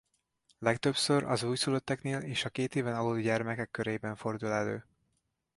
[0.59, 4.85] Legtöbbször az újszülötteknél és a kétéven aluli gyermekek körében fordul elő.